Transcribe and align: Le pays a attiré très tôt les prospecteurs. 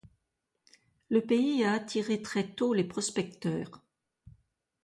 Le 1.09 1.21
pays 1.21 1.63
a 1.63 1.73
attiré 1.73 2.23
très 2.23 2.53
tôt 2.55 2.73
les 2.73 2.85
prospecteurs. 2.85 3.83